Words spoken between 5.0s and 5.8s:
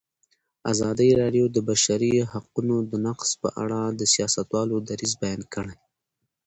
بیان کړی.